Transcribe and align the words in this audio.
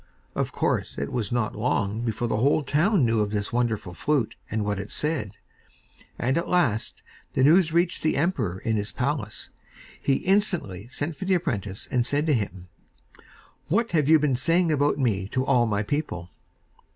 Of 0.33 0.51
course, 0.51 0.97
it 0.97 1.11
was 1.11 1.31
not 1.31 1.55
long 1.55 2.01
before 2.01 2.27
the 2.27 2.37
whole 2.37 2.63
town 2.63 3.05
knew 3.05 3.19
of 3.19 3.29
this 3.29 3.53
wonderful 3.53 3.93
flute 3.93 4.35
and 4.49 4.65
what 4.65 4.79
it 4.79 4.89
said; 4.89 5.33
and, 6.17 6.39
at 6.39 6.47
last, 6.49 7.03
the 7.33 7.43
news 7.43 7.71
reached 7.71 8.01
the 8.01 8.17
emperor 8.17 8.57
in 8.57 8.77
his 8.77 8.91
palace. 8.91 9.51
He 10.01 10.15
instantly 10.15 10.87
sent 10.87 11.15
for 11.17 11.25
the 11.25 11.35
apprentice 11.35 11.87
and 11.91 12.03
said 12.03 12.25
to 12.25 12.33
him: 12.33 12.67
'What 13.67 13.91
have 13.91 14.09
you 14.09 14.17
been 14.17 14.35
saying 14.35 14.71
about 14.71 14.97
me 14.97 15.27
to 15.27 15.45
all 15.45 15.67
my 15.67 15.83
people? 15.83 16.31